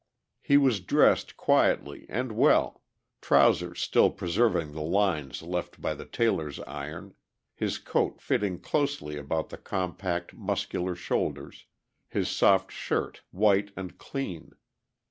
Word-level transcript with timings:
He 0.41 0.57
was 0.57 0.79
dressed 0.79 1.37
quietly 1.37 2.07
and 2.09 2.31
well, 2.31 2.81
trousers 3.21 3.79
still 3.81 4.09
preserving 4.09 4.71
the 4.71 4.81
lines 4.81 5.43
left 5.43 5.79
by 5.79 5.93
the 5.93 6.07
tailor's 6.07 6.59
iron, 6.61 7.13
his 7.53 7.77
coat 7.77 8.19
fitting 8.19 8.59
closely 8.61 9.15
about 9.17 9.49
the 9.49 9.59
compact 9.59 10.33
muscular 10.33 10.95
shoulders, 10.95 11.67
his 12.09 12.29
soft 12.29 12.71
shirt 12.71 13.21
white 13.29 13.71
and 13.77 13.99
clean. 13.99 14.53